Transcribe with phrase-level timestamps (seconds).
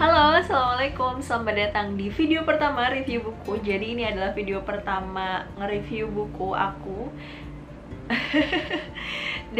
[0.00, 1.20] Halo, Assalamualaikum.
[1.20, 3.60] Selamat datang di video pertama review buku.
[3.60, 7.12] Jadi ini adalah video pertama nge-review buku aku.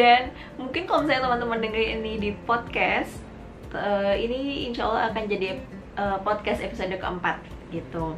[0.00, 3.20] Dan mungkin kalau misalnya teman-teman dengerin ini di podcast
[3.76, 5.60] uh, Ini insya Allah akan jadi
[6.00, 8.16] uh, podcast episode keempat gitu.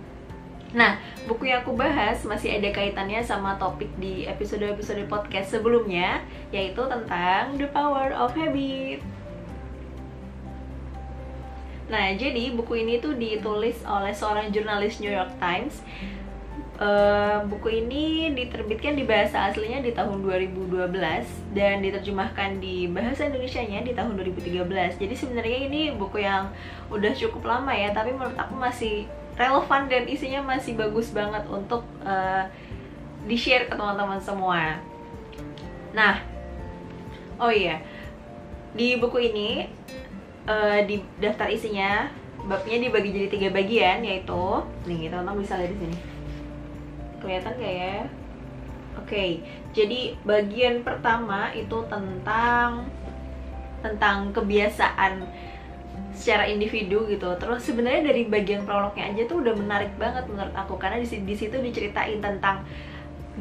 [0.79, 6.23] Nah, buku yang aku bahas masih ada kaitannya sama topik di episode-episode podcast sebelumnya
[6.55, 9.22] Yaitu tentang The Power of Habit
[11.91, 15.83] Nah, jadi buku ini tuh ditulis oleh seorang jurnalis New York Times.
[16.83, 20.91] Uh, buku ini diterbitkan di bahasa aslinya di tahun 2012
[21.55, 24.99] dan diterjemahkan di bahasa Indonesia-nya di tahun 2013.
[24.99, 26.51] Jadi sebenarnya ini buku yang
[26.91, 29.07] udah cukup lama ya, tapi menurut aku masih
[29.39, 32.51] relevan dan isinya masih bagus banget untuk uh,
[33.31, 34.83] di-share ke teman-teman semua.
[35.95, 36.19] Nah,
[37.39, 37.79] oh iya,
[38.73, 39.69] di buku ini
[40.47, 42.11] uh, di daftar isinya
[42.43, 44.45] babnya dibagi jadi tiga bagian yaitu
[44.91, 45.99] nih teman-teman bisa lihat di sini.
[47.23, 47.97] Kelihatan gak ya?
[48.93, 49.31] Oke okay,
[49.73, 52.85] jadi bagian pertama itu tentang
[53.81, 55.25] tentang kebiasaan
[56.13, 57.35] secara individu gitu.
[57.41, 61.57] Terus sebenarnya dari bagian prolognya aja tuh udah menarik banget menurut aku karena di, situ
[61.59, 62.63] diceritain tentang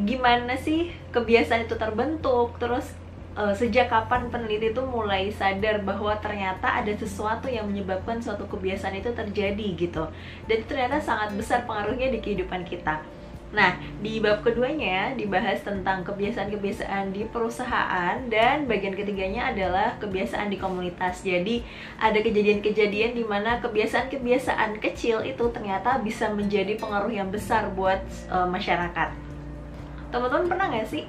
[0.07, 2.95] gimana sih kebiasaan itu terbentuk terus
[3.35, 8.97] uh, sejak kapan peneliti itu mulai sadar bahwa ternyata ada sesuatu yang menyebabkan suatu kebiasaan
[8.99, 10.03] itu terjadi gitu
[10.47, 12.99] dan ternyata sangat besar pengaruhnya di kehidupan kita
[13.51, 20.55] Nah, di bab keduanya dibahas tentang kebiasaan-kebiasaan di perusahaan dan bagian ketiganya adalah kebiasaan di
[20.55, 21.19] komunitas.
[21.19, 21.59] Jadi,
[21.99, 27.99] ada kejadian-kejadian di mana kebiasaan-kebiasaan kecil itu ternyata bisa menjadi pengaruh yang besar buat
[28.31, 29.11] uh, masyarakat.
[30.15, 31.03] Teman-teman pernah nggak sih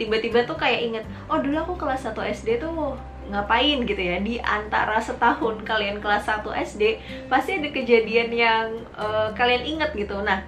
[0.00, 2.96] tiba-tiba tuh kayak inget oh dulu aku kelas 1 SD tuh
[3.30, 3.78] ngapain?
[3.86, 4.18] gitu ya.
[4.18, 6.42] Di antara setahun kalian kelas 1
[6.74, 6.82] SD
[7.30, 8.66] pasti ada kejadian yang
[8.98, 10.18] uh, kalian inget gitu.
[10.24, 10.42] Nah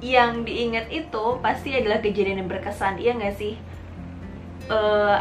[0.00, 3.56] yang diingat itu pasti adalah kejadian yang berkesan iya nggak sih?
[4.68, 5.18] Uh,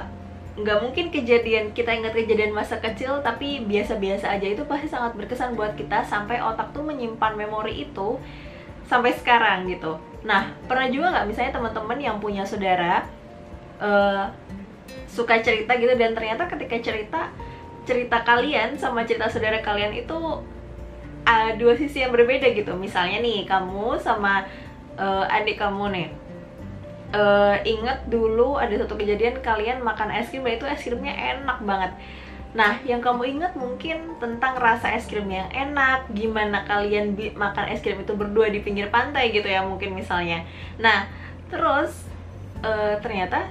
[0.60, 5.56] nggak mungkin kejadian kita ingat kejadian masa kecil tapi biasa-biasa aja itu pasti sangat berkesan
[5.56, 8.20] buat kita sampai otak tuh menyimpan memori itu
[8.92, 13.08] sampai sekarang gitu nah pernah juga nggak misalnya teman-teman yang punya saudara
[13.80, 14.28] uh,
[15.08, 17.22] suka cerita gitu dan ternyata ketika cerita
[17.88, 20.18] cerita kalian sama cerita saudara kalian itu
[21.26, 22.78] uh, dua sisi yang berbeda gitu.
[22.78, 24.46] Misalnya nih kamu sama
[25.00, 26.08] uh, adik kamu nih
[27.14, 31.60] uh, inget dulu ada satu kejadian kalian makan es krim dan itu es krimnya enak
[31.66, 31.92] banget
[32.50, 37.86] Nah, yang kamu ingat mungkin tentang rasa es krim yang enak, gimana kalian makan es
[37.86, 40.42] krim itu berdua di pinggir pantai gitu ya mungkin misalnya.
[40.82, 41.06] Nah,
[41.54, 42.10] terus
[42.66, 43.50] uh, ternyata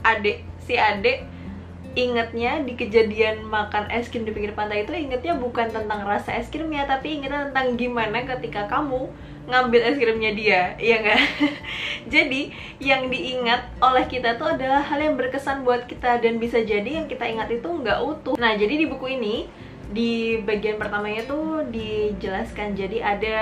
[0.00, 1.28] adik si adik
[1.98, 6.48] ingetnya di kejadian makan es krim di pinggir pantai itu ingetnya bukan tentang rasa es
[6.48, 9.10] krimnya tapi ingetnya tentang gimana ketika kamu
[9.48, 11.22] ngambil es krimnya dia, iya nggak?
[12.14, 17.00] jadi yang diingat oleh kita tuh adalah hal yang berkesan buat kita dan bisa jadi
[17.02, 18.36] yang kita ingat itu nggak utuh.
[18.36, 19.48] Nah jadi di buku ini
[19.88, 23.38] di bagian pertamanya tuh dijelaskan jadi ada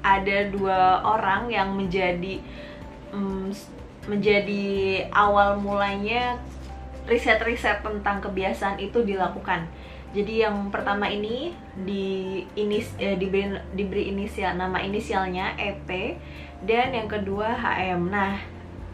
[0.00, 2.40] ada dua orang yang menjadi
[3.12, 3.52] um,
[4.08, 6.40] menjadi awal mulanya
[7.04, 9.68] riset-riset tentang kebiasaan itu dilakukan
[10.10, 11.54] jadi yang pertama ini
[11.86, 15.86] di inis eh, diberi diberi inisial nama inisialnya EP
[16.66, 18.10] dan yang kedua HM.
[18.10, 18.34] Nah,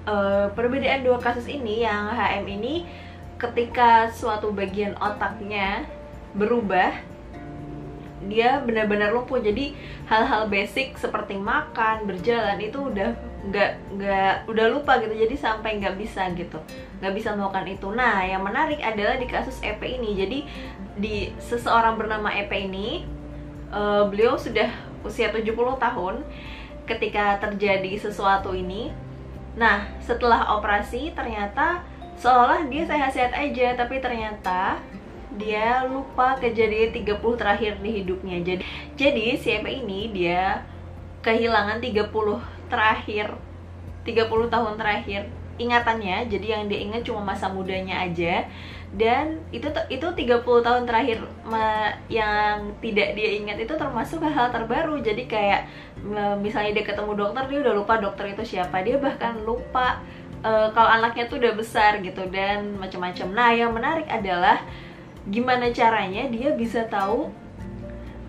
[0.05, 2.84] eh, perbedaan dua kasus ini yang HM ini
[3.41, 5.88] ketika suatu bagian otaknya
[6.37, 6.93] berubah
[8.25, 9.37] dia benar-benar lumpuh.
[9.37, 9.77] Jadi
[10.09, 13.12] hal-hal basic seperti makan berjalan itu udah
[13.47, 15.12] nggak nggak udah lupa gitu.
[15.12, 16.56] Jadi sampai nggak bisa gitu.
[17.05, 17.88] Nggak bisa melakukan itu.
[17.93, 20.16] Nah yang menarik adalah di kasus EP ini.
[20.16, 20.38] Jadi
[20.97, 23.05] di seseorang bernama EP ini
[23.69, 24.72] uh, beliau sudah
[25.05, 26.25] usia 70 tahun
[26.88, 28.91] ketika terjadi sesuatu ini.
[29.60, 31.84] Nah setelah operasi ternyata
[32.16, 33.76] seolah dia sehat-sehat aja.
[33.76, 34.81] Tapi ternyata
[35.37, 38.37] dia lupa kejadian 30 terakhir di hidupnya.
[38.43, 38.62] Jadi
[38.97, 40.65] jadi si ini dia
[41.21, 42.09] kehilangan 30
[42.71, 43.35] terakhir
[44.06, 46.29] 30 tahun terakhir ingatannya.
[46.29, 48.47] Jadi yang dia ingat cuma masa mudanya aja.
[48.94, 51.19] Dan itu itu 30 tahun terakhir
[52.06, 55.03] yang tidak dia ingat itu termasuk hal terbaru.
[55.03, 55.67] Jadi kayak
[56.38, 58.81] misalnya dia ketemu dokter dia udah lupa dokter itu siapa.
[58.87, 60.00] Dia bahkan lupa
[60.47, 62.23] uh, kalau anaknya tuh udah besar gitu.
[62.31, 63.27] Dan macam-macam.
[63.35, 64.62] Nah yang menarik adalah
[65.28, 67.31] gimana caranya dia bisa tahu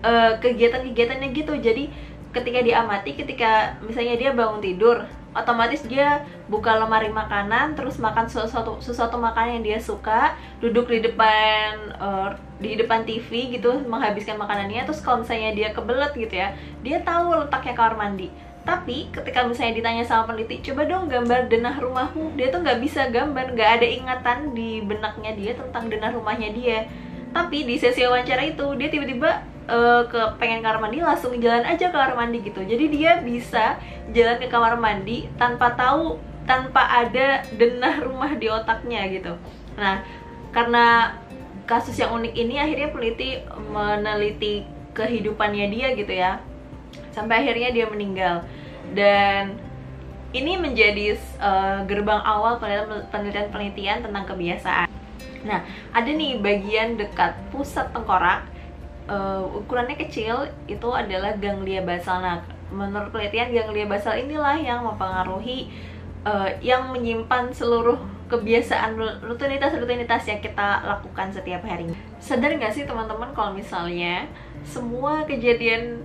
[0.02, 1.54] uh, kegiatan-kegiatannya gitu.
[1.58, 1.90] Jadi
[2.32, 8.80] ketika diamati ketika misalnya dia bangun tidur otomatis dia buka lemari makanan terus makan sesuatu
[8.80, 14.82] sesuatu makanan yang dia suka duduk di depan uh, di depan TV gitu menghabiskan makanannya
[14.88, 18.28] terus kalau misalnya dia kebelet gitu ya dia tahu letaknya kamar mandi
[18.68, 22.36] tapi ketika misalnya ditanya sama peneliti coba dong gambar denah rumahmu.
[22.36, 26.84] Dia tuh nggak bisa gambar nggak ada ingatan di benaknya dia tentang denah rumahnya dia.
[27.32, 29.40] Tapi di sesi wawancara itu dia tiba-tiba
[29.72, 32.60] uh, ke pengen kamar mandi langsung jalan aja ke kamar mandi gitu.
[32.60, 33.80] Jadi dia bisa
[34.12, 39.32] jalan ke kamar mandi tanpa tahu tanpa ada denah rumah di otaknya gitu.
[39.80, 40.04] Nah
[40.52, 41.16] karena
[41.64, 43.40] kasus yang unik ini akhirnya peneliti
[43.72, 46.36] meneliti kehidupannya dia gitu ya.
[47.16, 48.44] Sampai akhirnya dia meninggal
[48.92, 49.58] dan
[50.36, 52.60] ini menjadi uh, gerbang awal
[53.08, 54.88] penelitian-penelitian tentang kebiasaan.
[55.48, 55.64] Nah,
[55.94, 58.44] ada nih bagian dekat pusat tengkorak
[59.08, 62.20] uh, ukurannya kecil itu adalah ganglia basal.
[62.20, 65.72] Nah, menurut penelitian ganglia basal inilah yang mempengaruhi
[66.28, 67.96] uh, yang menyimpan seluruh
[68.28, 71.88] kebiasaan rutinitas-rutinitas yang kita lakukan setiap hari.
[72.20, 74.28] Sadar nggak sih teman-teman kalau misalnya
[74.68, 76.04] semua kejadian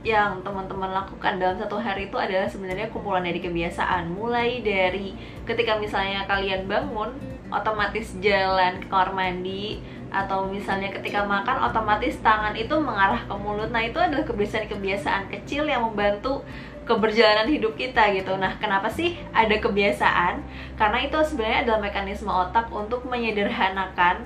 [0.00, 4.08] yang teman-teman lakukan dalam satu hari itu adalah sebenarnya kumpulan dari kebiasaan.
[4.08, 5.12] Mulai dari
[5.44, 7.12] ketika misalnya kalian bangun
[7.52, 13.68] otomatis jalan ke kamar mandi atau misalnya ketika makan otomatis tangan itu mengarah ke mulut.
[13.68, 16.42] Nah itu adalah kebiasaan-kebiasaan kecil yang membantu
[16.88, 18.34] keberjalanan hidup kita gitu.
[18.40, 20.42] Nah kenapa sih ada kebiasaan?
[20.80, 24.24] Karena itu sebenarnya adalah mekanisme otak untuk menyederhanakan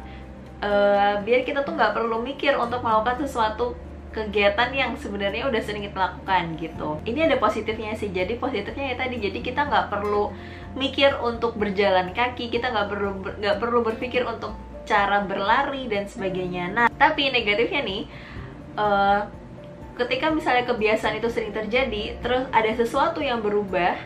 [0.65, 3.77] uh, biar kita tuh nggak perlu mikir untuk melakukan sesuatu
[4.15, 8.97] kegiatan yang sebenarnya udah sering kita lakukan gitu ini ada positifnya sih jadi positifnya ya
[9.03, 10.31] tadi jadi kita nggak perlu
[10.79, 13.11] mikir untuk berjalan kaki kita nggak perlu
[13.43, 16.71] nggak perlu berpikir untuk cara berlari dan sebagainya.
[16.71, 18.03] Nah, tapi negatifnya nih,
[18.77, 19.27] uh,
[19.97, 23.97] ketika misalnya kebiasaan itu sering terjadi, terus ada sesuatu yang berubah,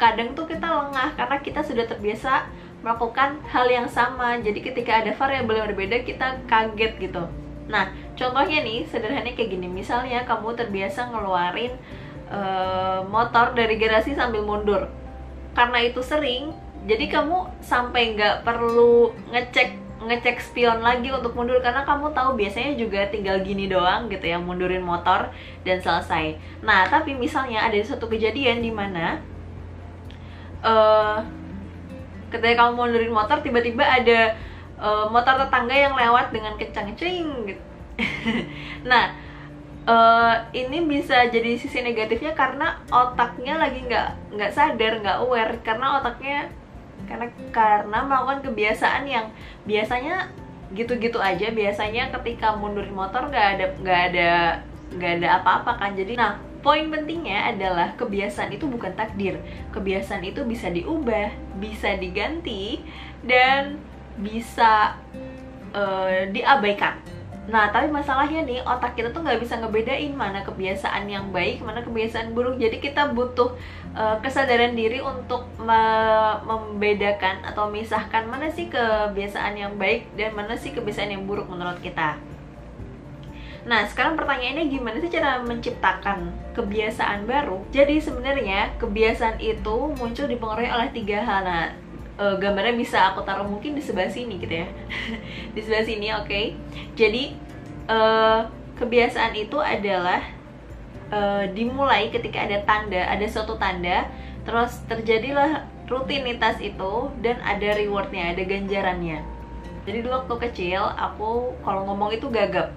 [0.00, 2.48] kadang tuh kita lengah karena kita sudah terbiasa
[2.80, 4.40] melakukan hal yang sama.
[4.40, 7.24] Jadi ketika ada variabel yang berbeda, kita kaget gitu.
[7.68, 9.66] Nah, contohnya nih, sederhananya kayak gini.
[9.70, 11.74] Misalnya kamu terbiasa ngeluarin
[12.30, 14.90] uh, motor dari garasi sambil mundur.
[15.54, 21.80] Karena itu sering, jadi kamu sampai nggak perlu ngecek ngecek spion lagi untuk mundur karena
[21.80, 25.32] kamu tahu biasanya juga tinggal gini doang gitu ya mundurin motor
[25.64, 26.36] dan selesai.
[26.60, 29.24] Nah tapi misalnya ada satu kejadian di mana
[30.60, 31.24] uh,
[32.28, 34.36] ketika kamu mundurin motor tiba-tiba ada
[34.76, 37.64] uh, motor tetangga yang lewat dengan kencang cing gitu.
[38.90, 39.14] nah
[39.88, 45.54] uh, ini bisa jadi sisi negatifnya karena otaknya lagi nggak nggak sadar nggak aware.
[45.62, 46.48] Karena otaknya
[47.04, 49.26] karena karena melakukan kebiasaan yang
[49.68, 50.28] biasanya
[50.72, 51.52] gitu-gitu aja.
[51.52, 54.30] Biasanya ketika mundurin motor nggak ada nggak ada
[54.96, 55.92] nggak ada apa-apa kan.
[55.94, 59.36] Jadi nah poin pentingnya adalah kebiasaan itu bukan takdir.
[59.70, 61.30] Kebiasaan itu bisa diubah
[61.60, 62.80] bisa diganti
[63.24, 63.78] dan
[64.14, 64.94] bisa
[65.74, 67.13] uh, diabaikan
[67.44, 71.84] Nah, tapi masalahnya nih, otak kita tuh nggak bisa ngebedain mana kebiasaan yang baik, mana
[71.84, 72.56] kebiasaan buruk.
[72.56, 73.52] Jadi kita butuh
[73.92, 75.82] uh, kesadaran diri untuk me
[76.40, 81.76] membedakan atau memisahkan mana sih kebiasaan yang baik dan mana sih kebiasaan yang buruk menurut
[81.84, 82.16] kita.
[83.64, 87.64] Nah, sekarang pertanyaannya gimana sih cara menciptakan kebiasaan baru?
[87.72, 91.44] Jadi sebenarnya kebiasaan itu muncul dipengaruhi oleh tiga hal.
[91.44, 91.72] Nah,
[92.18, 94.68] uh, gambarnya bisa aku taruh mungkin di sebelah sini gitu ya.
[95.54, 96.26] Di sebelah sini oke.
[96.26, 96.44] Okay?
[96.94, 97.34] jadi
[97.90, 100.22] uh, kebiasaan itu adalah
[101.14, 104.10] uh, dimulai ketika ada tanda ada suatu tanda
[104.44, 109.20] terus terjadilah rutinitas itu dan ada rewardnya ada ganjarannya.
[109.84, 112.72] Jadi dulu waktu kecil aku kalau ngomong itu gagap.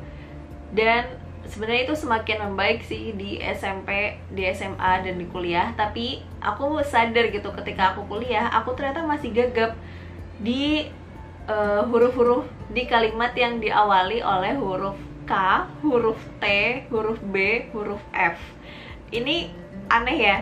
[0.76, 1.08] Dan
[1.48, 5.74] sebenarnya itu semakin membaik sih di SMP, di SMA dan di kuliah.
[5.74, 9.74] Tapi aku sadar gitu ketika aku kuliah, aku ternyata masih gagap
[10.38, 10.88] di
[11.48, 15.34] eh, huruf-huruf di kalimat yang diawali oleh huruf K,
[15.84, 16.46] huruf T,
[16.88, 18.40] huruf B, huruf F.
[19.12, 19.52] Ini
[19.92, 20.38] aneh ya.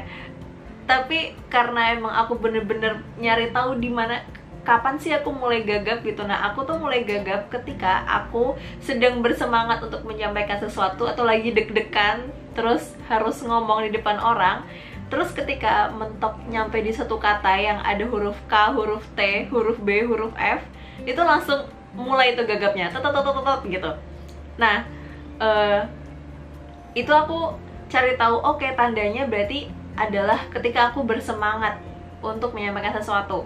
[0.86, 4.22] Tapi karena emang aku bener-bener nyari tahu di mana
[4.66, 6.26] kapan sih aku mulai gagap gitu?
[6.26, 12.28] Nah aku tuh mulai gagap ketika aku sedang bersemangat untuk menyampaikan sesuatu atau lagi deg-degan
[12.58, 14.66] terus harus ngomong di depan orang.
[15.08, 20.02] Terus ketika mentok nyampe di satu kata yang ada huruf K, huruf T, huruf B,
[20.02, 20.66] huruf F
[21.06, 22.90] itu langsung mulai itu gagapnya.
[22.90, 23.92] Tetot gitu.
[24.58, 24.84] Nah
[25.38, 25.86] uh,
[26.98, 27.54] itu aku
[27.86, 31.80] cari tahu oke okay, tandanya berarti adalah ketika aku bersemangat
[32.20, 33.46] untuk menyampaikan sesuatu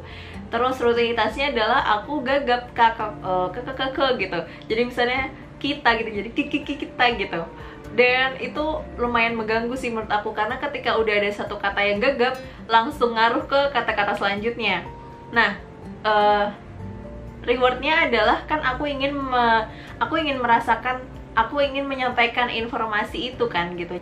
[0.49, 3.13] terus rutinitasnya adalah aku gagap kakak
[3.53, 3.61] ke,
[3.93, 4.39] ke gitu.
[4.69, 5.29] Jadi misalnya
[5.61, 7.41] kita gitu jadi kiki kita gitu.
[7.89, 12.37] Dan itu lumayan mengganggu sih menurut aku karena ketika udah ada satu kata yang gagap
[12.69, 14.85] langsung ngaruh ke kata-kata selanjutnya.
[15.33, 15.57] Nah
[16.05, 16.53] uh,
[17.45, 19.65] rewardnya adalah kan aku ingin me,
[19.97, 21.01] aku ingin merasakan
[21.33, 23.97] aku ingin menyampaikan informasi itu kan gitu.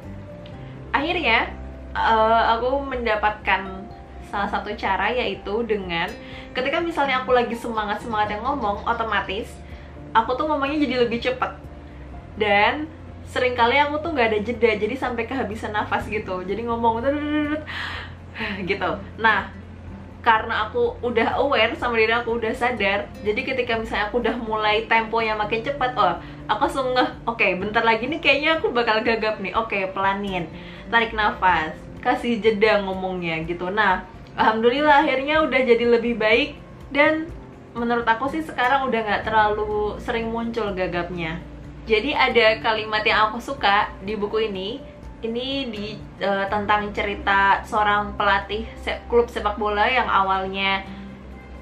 [0.92, 1.52] Akhirnya
[1.96, 3.87] uh, aku mendapatkan
[4.28, 6.12] salah satu cara yaitu dengan
[6.52, 9.50] ketika misalnya aku lagi semangat semangat yang ngomong otomatis
[10.12, 11.52] aku tuh ngomongnya jadi lebih cepet.
[12.38, 12.86] Dan
[13.26, 16.46] sering kali aku tuh nggak ada jeda jadi sampai kehabisan nafas gitu.
[16.46, 17.02] Jadi ngomong
[18.70, 19.50] gitu nah
[20.22, 24.84] karena aku udah aware sama diri aku udah sadar jadi ketika misalnya aku udah mulai
[24.86, 26.20] temponya makin cepat oh
[26.52, 30.52] aku langsung oke okay, bentar lagi nih kayaknya aku bakal gagap nih oke okay, pelanin
[30.92, 34.04] tarik nafas kasih jeda ngomongnya gitu nah
[34.38, 36.56] alhamdulillah akhirnya udah jadi lebih baik
[36.94, 37.28] dan
[37.76, 41.42] menurut aku sih sekarang udah nggak terlalu sering muncul gagapnya
[41.88, 44.84] jadi ada kalimat yang aku suka di buku ini.
[45.18, 50.86] Ini di uh, tentang cerita seorang pelatih se klub sepak bola yang awalnya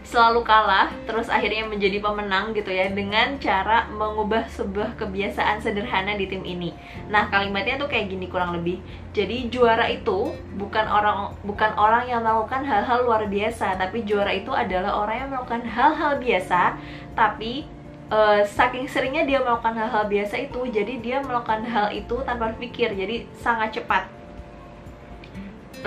[0.05, 6.29] selalu kalah, terus akhirnya menjadi pemenang gitu ya dengan cara mengubah sebuah kebiasaan sederhana di
[6.29, 6.71] tim ini.
[7.09, 8.79] Nah, kalimatnya tuh kayak gini kurang lebih.
[9.17, 14.53] Jadi juara itu bukan orang bukan orang yang melakukan hal-hal luar biasa, tapi juara itu
[14.53, 16.77] adalah orang yang melakukan hal-hal biasa
[17.15, 17.65] tapi
[18.11, 22.93] uh, saking seringnya dia melakukan hal-hal biasa itu jadi dia melakukan hal itu tanpa berpikir
[22.93, 24.03] jadi sangat cepat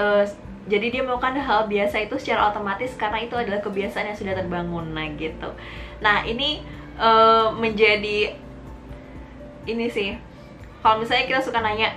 [0.00, 0.25] uh,
[0.68, 4.92] jadi dia melakukan hal biasa itu secara otomatis karena itu adalah kebiasaan yang sudah terbangun
[4.92, 5.50] nah gitu.
[6.04, 6.60] Nah ini
[7.00, 8.37] uh, menjadi
[9.64, 10.14] ini sih.
[10.84, 11.96] Kalau misalnya kita suka nanya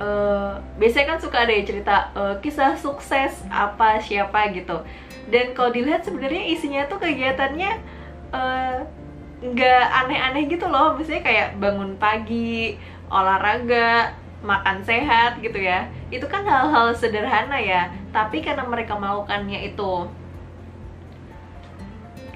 [0.00, 4.80] uh, biasanya kan suka ada cerita uh, kisah sukses apa siapa gitu.
[5.28, 7.70] Dan kalau dilihat sebenarnya isinya tuh kegiatannya
[8.32, 8.78] uh,
[9.44, 10.96] nggak aneh-aneh gitu loh.
[10.96, 12.80] Misalnya kayak bangun pagi
[13.12, 15.88] olahraga makan sehat gitu ya.
[16.12, 17.92] Itu kan hal-hal sederhana ya.
[18.12, 20.08] Tapi karena mereka melakukannya itu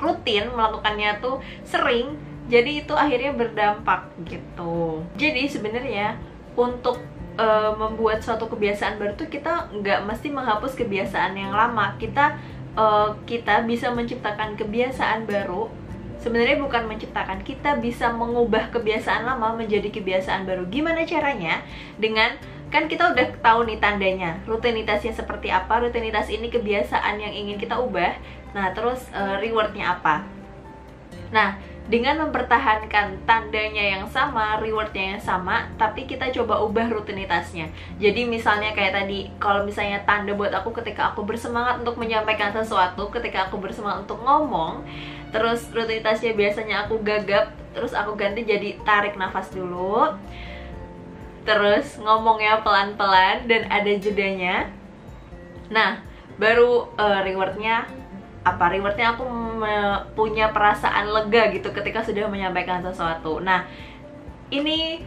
[0.01, 2.17] rutin melakukannya tuh sering
[2.51, 5.07] jadi itu akhirnya berdampak gitu.
[5.15, 6.19] Jadi sebenarnya
[6.59, 6.99] untuk
[7.39, 7.47] e,
[7.79, 11.95] membuat suatu kebiasaan baru tuh kita nggak mesti menghapus kebiasaan yang lama.
[12.01, 12.35] Kita
[12.75, 12.85] e,
[13.29, 15.71] kita bisa menciptakan kebiasaan baru
[16.21, 20.69] sebenarnya bukan menciptakan kita bisa mengubah kebiasaan lama menjadi kebiasaan baru.
[20.69, 21.65] Gimana caranya?
[21.97, 22.37] Dengan
[22.71, 27.81] kan kita udah tahu nih tandanya rutinitasnya seperti apa rutinitas ini kebiasaan yang ingin kita
[27.81, 28.15] ubah.
[28.55, 30.23] Nah terus uh, rewardnya apa?
[31.35, 31.59] Nah
[31.91, 37.67] dengan mempertahankan tandanya yang sama, rewardnya yang sama, tapi kita coba ubah rutinitasnya.
[37.99, 43.11] Jadi misalnya kayak tadi, kalau misalnya tanda buat aku ketika aku bersemangat untuk menyampaikan sesuatu,
[43.11, 44.87] ketika aku bersemangat untuk ngomong,
[45.35, 50.15] terus rutinitasnya biasanya aku gagap, terus aku ganti jadi tarik nafas dulu,
[51.43, 54.71] terus ngomongnya pelan-pelan dan ada jedanya.
[55.75, 56.07] Nah,
[56.39, 57.91] baru uh, rewardnya
[58.41, 59.25] apa rewardnya aku
[60.17, 63.41] punya perasaan lega gitu ketika sudah menyampaikan sesuatu.
[63.41, 63.69] Nah
[64.49, 65.05] ini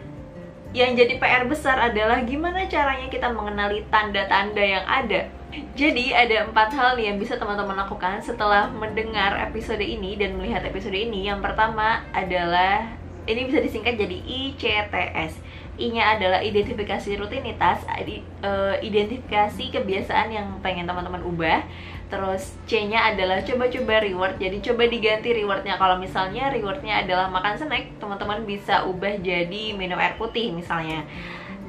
[0.73, 5.29] yang jadi PR besar adalah gimana caranya kita mengenali tanda-tanda yang ada.
[5.77, 10.65] Jadi ada empat hal nih yang bisa teman-teman lakukan setelah mendengar episode ini dan melihat
[10.65, 11.29] episode ini.
[11.29, 12.89] Yang pertama adalah,
[13.29, 15.37] ini bisa disingkat jadi ICTS
[15.73, 21.65] I-nya adalah identifikasi rutinitas, eh, identifikasi kebiasaan yang pengen teman-teman ubah
[22.13, 24.37] Terus C-nya adalah coba-coba reward.
[24.37, 25.81] Jadi coba diganti rewardnya.
[25.81, 31.09] Kalau misalnya rewardnya adalah makan snack, teman-teman bisa ubah jadi minum air putih misalnya.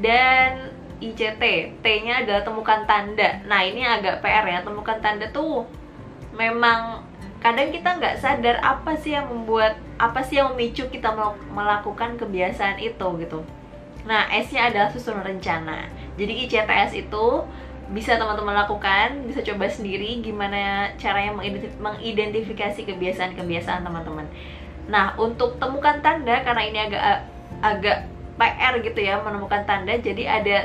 [0.04, 0.68] Dan
[1.00, 1.42] ICT,
[1.80, 3.40] T-nya adalah temukan tanda.
[3.48, 5.64] Nah ini agak PR ya, temukan tanda tuh
[6.36, 7.00] memang
[7.40, 11.12] kadang kita nggak sadar apa sih yang membuat apa sih yang memicu kita
[11.56, 13.40] melakukan kebiasaan itu gitu.
[14.04, 15.88] Nah S-nya adalah susun rencana.
[16.20, 17.26] Jadi ICTS itu
[17.92, 21.36] bisa teman-teman lakukan, bisa coba sendiri gimana caranya
[21.80, 24.24] mengidentifikasi kebiasaan-kebiasaan teman-teman.
[24.88, 27.04] Nah, untuk temukan tanda karena ini agak
[27.60, 27.98] agak
[28.40, 30.58] PR gitu ya menemukan tanda, jadi ada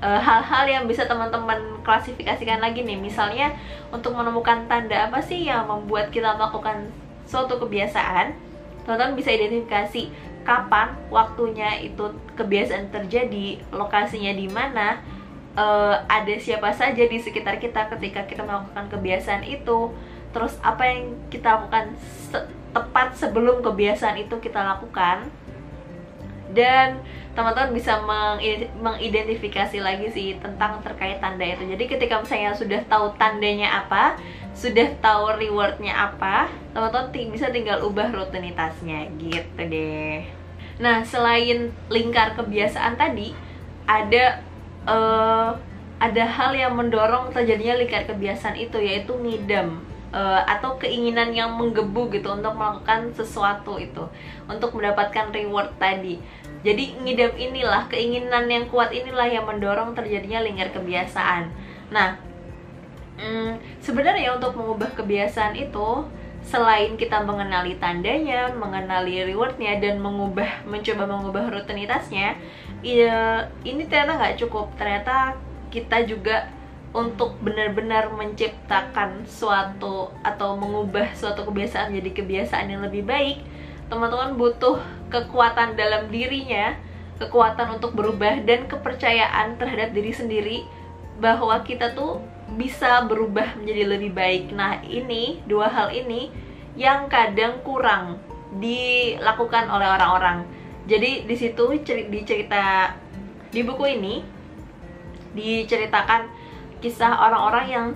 [0.00, 3.00] e, hal-hal uh, yang bisa teman-teman klasifikasikan lagi nih.
[3.00, 3.56] Misalnya
[3.90, 6.88] untuk menemukan tanda apa sih yang membuat kita melakukan
[7.24, 8.36] suatu kebiasaan,
[8.84, 10.12] teman-teman bisa identifikasi
[10.44, 15.00] kapan waktunya itu kebiasaan terjadi, lokasinya di mana,
[15.54, 19.90] uh, ada siapa saja di sekitar kita ketika kita melakukan kebiasaan itu.
[20.34, 22.38] Terus apa yang kita lakukan se
[22.74, 25.30] tepat sebelum kebiasaan itu kita lakukan.
[26.54, 27.02] Dan
[27.34, 27.98] teman-teman bisa
[28.78, 31.66] mengidentifikasi lagi sih tentang terkait tanda itu.
[31.66, 34.14] Jadi ketika misalnya sudah tahu tandanya apa
[34.54, 40.22] sudah tahu rewardnya apa teman-teman bisa tinggal ubah rutinitasnya gitu deh.
[40.78, 43.30] Nah, selain lingkar kebiasaan tadi,
[43.86, 44.42] ada
[44.88, 45.56] uh,
[46.00, 49.80] ada hal yang mendorong terjadinya lingkar kebiasaan itu yaitu ngidam
[50.12, 54.04] uh, atau keinginan yang menggebu gitu untuk melakukan sesuatu itu
[54.46, 56.20] untuk mendapatkan reward tadi.
[56.64, 61.52] Jadi ngidam inilah keinginan yang kuat inilah yang mendorong terjadinya lingkar kebiasaan.
[61.92, 62.16] Nah,
[63.20, 66.08] hmm, sebenarnya untuk mengubah kebiasaan itu
[66.44, 72.36] selain kita mengenali tandanya, mengenali rewardnya dan mengubah, mencoba mengubah rutinitasnya,
[72.84, 74.68] ya ini ternyata nggak cukup.
[74.76, 75.40] Ternyata
[75.72, 76.52] kita juga
[76.94, 83.42] untuk benar-benar menciptakan suatu atau mengubah suatu kebiasaan jadi kebiasaan yang lebih baik,
[83.90, 84.78] teman-teman butuh
[85.10, 86.78] kekuatan dalam dirinya,
[87.18, 90.58] kekuatan untuk berubah dan kepercayaan terhadap diri sendiri
[91.18, 92.22] bahwa kita tuh
[92.54, 94.54] bisa berubah menjadi lebih baik.
[94.54, 96.30] Nah, ini dua hal ini
[96.78, 98.22] yang kadang kurang
[98.62, 100.46] dilakukan oleh orang-orang.
[100.84, 102.92] Jadi di situ di cerita
[103.48, 104.20] di buku ini
[105.32, 106.28] diceritakan
[106.84, 107.86] kisah orang-orang yang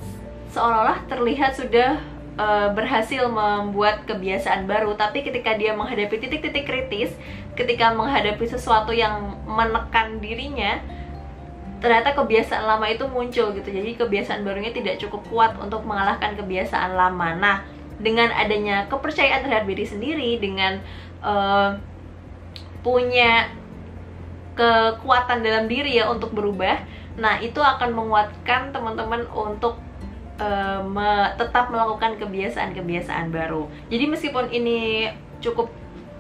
[0.49, 2.01] seolah-olah terlihat sudah
[2.41, 7.13] uh, berhasil membuat kebiasaan baru, tapi ketika dia menghadapi titik-titik kritis,
[7.53, 10.81] ketika menghadapi sesuatu yang menekan dirinya,
[11.85, 13.69] ternyata kebiasaan lama itu muncul gitu.
[13.69, 17.37] Jadi kebiasaan barunya tidak cukup kuat untuk mengalahkan kebiasaan lama.
[17.37, 17.57] Nah,
[18.01, 20.81] dengan adanya kepercayaan terhadap diri sendiri, dengan
[21.21, 21.77] uh,
[22.81, 23.51] punya
[24.59, 26.83] kekuatan dalam diri ya untuk berubah,
[27.19, 29.83] Nah, itu akan menguatkan teman-teman untuk
[30.39, 33.67] uh, tetap melakukan kebiasaan-kebiasaan baru.
[33.91, 35.11] Jadi meskipun ini
[35.43, 35.67] cukup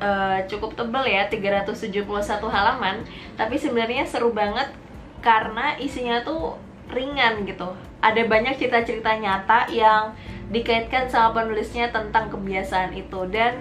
[0.03, 2.03] uh, cukup tebal ya, 371
[2.51, 3.07] halaman,
[3.39, 4.75] tapi sebenarnya seru banget
[5.23, 6.59] karena isinya tuh
[6.91, 7.71] ringan gitu.
[8.03, 10.15] Ada banyak cerita-cerita nyata yang
[10.51, 13.55] dikaitkan sama penulisnya tentang kebiasaan itu dan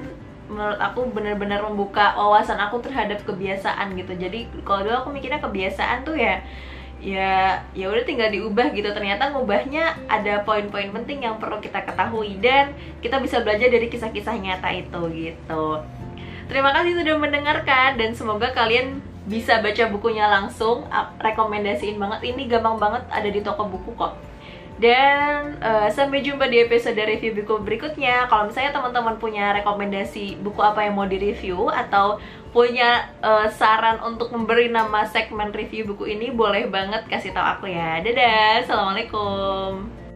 [0.47, 4.15] menurut aku benar-benar membuka wawasan aku terhadap kebiasaan gitu.
[4.15, 6.39] Jadi kalau dulu aku mikirnya kebiasaan tuh ya
[6.97, 8.89] ya ya udah tinggal diubah gitu.
[8.91, 12.73] Ternyata ngubahnya ada poin-poin penting yang perlu kita ketahui dan
[13.03, 15.83] kita bisa belajar dari kisah-kisah nyata itu gitu.
[16.47, 20.87] Terima kasih sudah mendengarkan dan semoga kalian bisa baca bukunya langsung.
[21.19, 22.33] Rekomendasiin banget.
[22.33, 24.26] Ini gampang banget ada di toko buku kok
[24.77, 28.29] dan uh, sampai jumpa di episode review buku berikutnya.
[28.29, 32.21] Kalau misalnya teman-teman punya rekomendasi buku apa yang mau direview atau
[32.53, 37.65] punya uh, saran untuk memberi nama segmen review buku ini, boleh banget kasih tahu aku
[37.69, 38.01] ya.
[38.01, 40.06] Dadah, assalamualaikum.